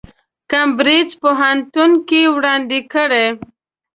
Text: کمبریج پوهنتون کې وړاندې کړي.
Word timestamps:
کمبریج 0.51 1.09
پوهنتون 1.21 1.91
کې 2.07 2.21
وړاندې 2.35 2.79
کړي. 2.93 3.25